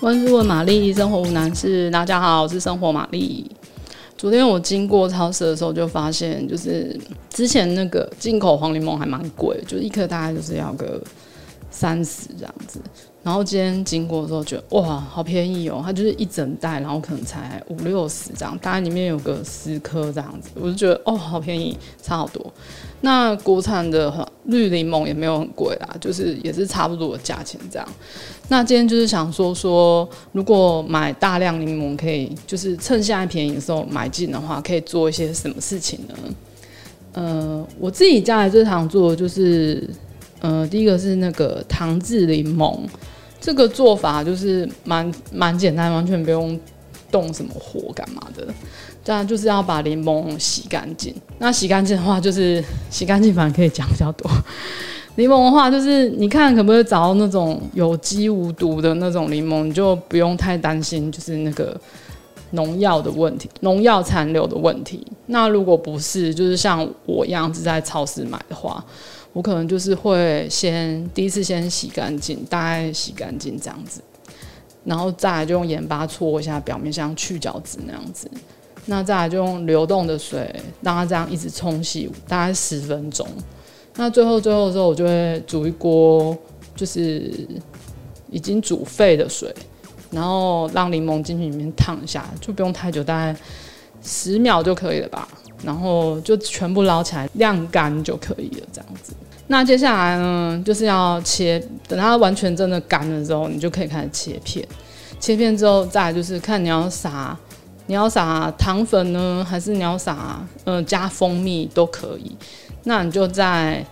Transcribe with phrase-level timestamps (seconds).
[0.00, 1.90] 我是问玛丽，生活无难事。
[1.90, 3.50] 大家好，我是生活玛丽。
[4.16, 6.96] 昨天我经过超市的时候，就发现就是
[7.28, 11.02] 之前那个进口黄柠檬还蛮贵，就一颗大概就是要个
[11.72, 12.80] 三十这样子。
[13.28, 15.82] 然后今天经过的时候，觉得哇，好便宜哦！
[15.84, 22.50] 它就是一整袋，然后可能才五六十这样，大概里面有个十颗这样子，我就觉得哦，好便宜，差好多。
[23.02, 27.86] 那国产的绿柠檬也没有很贵啦，就是也是差不多的价钱这样。
[28.48, 36.14] 那今天就是想说说，如果买大量柠檬，可以就是趁现在便宜的时候买进的话，可以做一些什么事情呢？
[37.12, 39.86] 呃，我自己家里最常做的就是。
[40.40, 42.78] 呃，第一个是那个糖渍柠檬，
[43.40, 46.58] 这个做法就是蛮蛮简单，完全不用
[47.10, 48.46] 动什么火干嘛的。
[49.04, 51.14] 当然就是要把柠檬洗干净。
[51.38, 54.30] 那洗干净的话，就是洗干净，反正可以讲比较多。
[55.14, 61.74] 柠檬的话，就是你看可不可以找到那种有机无毒的那种柠檬，你就不用太担心，就是那个
[62.50, 65.06] 农药的问题、农药残留的问题。
[65.26, 68.84] 那如果不是，就是像我一样是在超市买的话。
[69.38, 74.00] 我可能就是会先第一次先洗干净，大概洗干净这样子，
[74.82, 78.28] 然后再来就用盐巴搓一下表面，像去角质那样子。
[78.86, 83.24] 那再来就用流动的水让它这样一直冲洗，大概十分钟。
[83.94, 86.36] 那最后最后的时候，我就会煮一锅
[86.74, 87.32] 就是
[88.32, 89.54] 已经煮沸的水，
[90.10, 93.38] 然后让柠檬进去里面烫一下，就不用太久，大概
[94.02, 95.28] 十秒就可以了吧。
[95.62, 99.12] 然后就全部捞起来晾干就可以了，这样子。
[99.48, 104.66] 那接下来呢，就是要切，等它完全真的干了之后，你就可以开始切片。
[105.18, 107.36] 切片之后，再就是看你要撒，
[107.86, 112.36] 你要撒糖粉呢，还是你要撒，呃，加蜂蜜都可以。
[112.84, 113.84] 那你就在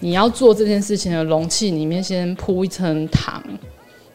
[0.00, 3.42] 你要做这件事情的容器里面先铺一层糖，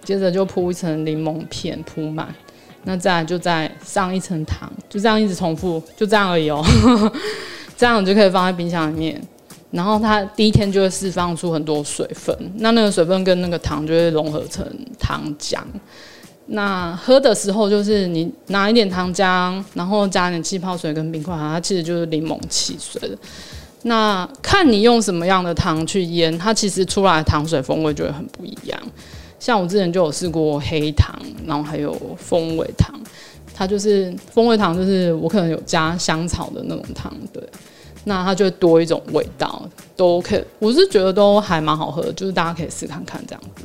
[0.04, 2.34] 接着就铺一层柠檬片铺满。
[2.86, 6.66] 那再就再上一层糖，就这样一直重复，就这样而已哦。
[7.78, 9.22] 这样你就可以放在冰箱里面，
[9.72, 14.66] 然后它第一天就会释放出很多水分，那那个水分跟那个糖就会融合成
[15.00, 15.60] 糖浆。
[16.48, 23.18] 那喝的时候就是你拿一点糖浆，然后加点气泡水跟冰块，它其实就是柠檬汽水了。
[23.84, 28.80] 那看你用什么样的糖去腌，它其实出来的糖水风味就会很不一样。
[29.40, 33.00] 像我之前就有试过黑糖，然后还有风味糖，
[33.54, 37.42] 它就是风味糖，就是我可能有加香草的那种糖，对，
[38.06, 43.64] 那它就多一种味道，都 OK，我是觉得都还蛮好喝，就是大家可以试看看这样子。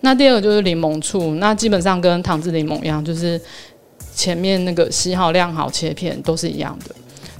[0.00, 3.40] 那第二个就是柠檬醋，那基本上跟糖渍柠檬一样，就是
[4.14, 6.94] 前面那个洗好、晾好、切片都是一样的。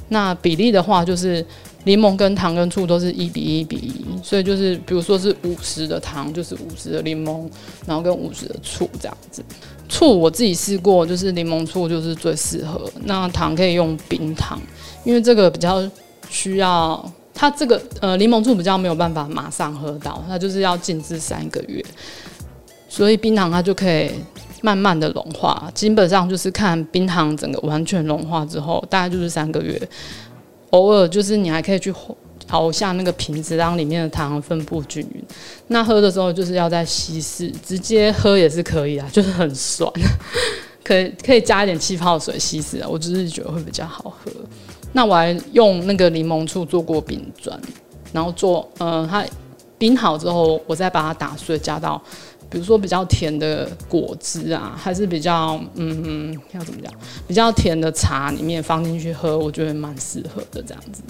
[0.08, 1.44] 那比例的话就是。
[1.84, 7.48] 柠檬跟糖跟醋都是一比一比一，所以就是比如说是五十的糖，就是五十的柠檬，
[7.86, 9.42] 然后跟五十的醋这样子。
[9.88, 12.86] 醋我自己试过，就是柠檬醋就是最适合。
[13.04, 14.60] 那糖可以用冰糖，
[15.04, 15.82] 因为这个比较
[16.30, 21.84] 需要它这个呃柠檬醋比较没有办法马上喝到，它就是要静置三个月，
[22.88, 24.10] 所以冰糖它就可以
[24.62, 25.70] 慢慢的融化。
[25.74, 29.80] 基本上就是看冰糖整个完全融化之后，大概就是三个月。
[30.70, 31.92] 偶尔就是你还可以去
[32.52, 35.24] 摇一下那个瓶子，让里面的糖分布均匀。
[35.66, 39.90] 那喝的时候就是要再稀释，直接喝也是可以啊， 就是很酸，
[40.84, 42.88] 可以可以加一点气泡水稀释啊。
[42.88, 44.30] 我只是觉得会比较好喝。
[44.92, 47.58] 那我还用那个柠檬醋做过冰砖，
[48.12, 49.24] 然后做嗯、呃，它
[49.78, 52.00] 冰好之后，我再把它打碎，加到。
[52.48, 56.92] 比如说比较甜的果汁啊，还是比较嗯，要怎么讲？
[57.28, 61.00] 比较甜的茶里面放进去喝，我觉得蛮适合的这样子。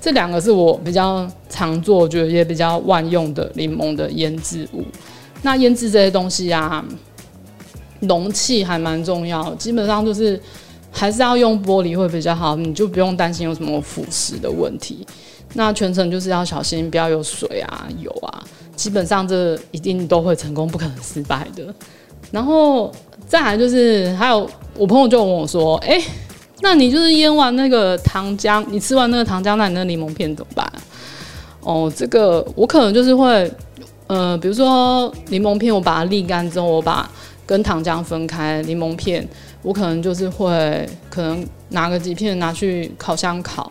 [0.00, 4.82] 这两个是我比较常做，我觉得也比较万用的柠檬的腌制物。
[5.42, 6.84] 那腌制这些东西啊，
[8.00, 10.40] 容器还蛮重要，基本上就是
[10.94, 15.04] 还是要用玻璃会比较好，你就不用担心有什么腐蚀的问题。
[15.54, 18.42] 那全程就是要小心，不要有水啊、油啊。
[18.76, 21.74] 基本上这一定都会成功，不可能失败的。
[22.30, 22.92] 然后
[23.28, 26.00] 再来就是，还有我朋友就问我说：“哎，
[26.60, 30.72] 那你就是腌完那个糖浆，你吃完那个糖浆，那你那柠檬片怎么办？”
[31.60, 33.50] 哦，这个我可能就是会，
[34.08, 37.08] 呃，比如说柠檬片，我把它沥干之后，我把
[37.46, 39.26] 跟糖浆分开，柠檬片
[39.62, 43.70] 我可能就是会，可能拿个几片拿去烤箱烤，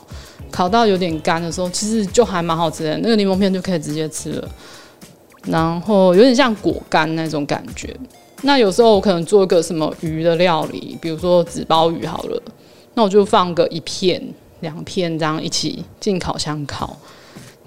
[0.51, 4.49] 烤到有点干的时候，其实就还蛮好吃的，那个柠檬片就可以直接吃了。
[5.47, 7.95] 然后有点像果干那种感觉。
[8.43, 12.41] 那有时候我可能做一个什么鱼的料理，比如说纸包鱼好了，
[12.93, 14.21] 那我就放个一片、
[14.59, 16.97] 两片这样一起进烤箱烤。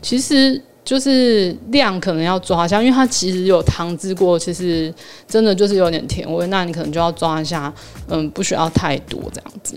[0.00, 4.94] 其实就是量可能要抓一下，因为它其实有汤汁过，其实
[5.26, 7.70] 真的就是有点甜味，那你可能就要抓一下，
[8.08, 9.76] 嗯，不需要太多这样子。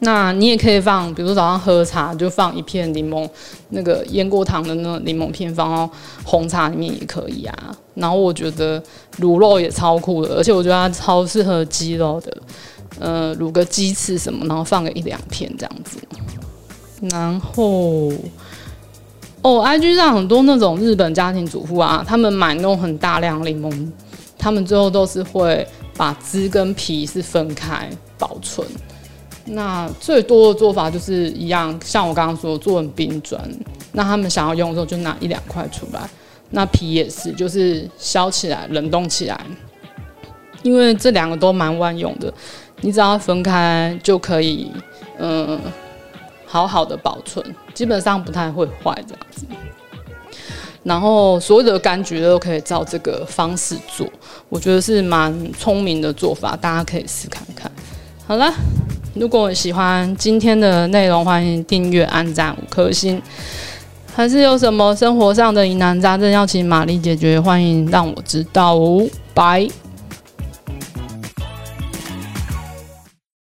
[0.00, 3.26] 那你也可以放，比如说早上喝茶就放一片柠檬，
[3.70, 5.90] 那个腌过糖的那个柠檬片放到
[6.24, 7.76] 红茶里面也可以啊。
[7.94, 8.82] 然后我觉得
[9.20, 12.36] 卤肉也超酷的，而且我觉得它超适合鸡肉的，
[12.98, 15.98] 呃，卤个鸡翅什么，然后放个一两片这样子。
[17.10, 18.12] 然后
[19.42, 23.90] 哦，IG 上很多那种日本家庭主妇啊，他们买那种很大量柠檬，
[24.38, 25.66] 他们最后都是会
[25.96, 28.66] 把汁跟皮是分开保存。
[29.44, 33.42] 那最多的做法就是一样，像我刚刚说做成冰砖，
[33.90, 36.00] 那他们想要用的时候就拿一两块出来。
[36.50, 39.40] 那皮也是，就是削起来冷冻起来，
[40.62, 42.32] 因为这两个都蛮万用的，
[42.82, 44.70] 你只要分开就可以，
[45.18, 45.58] 嗯，
[46.52, 49.46] 好好的保存，基本上不太会坏这样子。
[50.82, 54.06] 然后所有的柑橘都可以照这个方式做，
[54.50, 57.72] 我觉得是蛮聪明的做法，大家可以试看看。
[58.26, 58.52] 好了。
[59.14, 63.20] 如果喜欢今天的内容，欢迎订阅、按赞五颗星。
[64.14, 69.06] 还是有什么生活上的疑难杂症要请玛丽解决，欢迎让我知道哦。
[69.34, 69.68] 拜。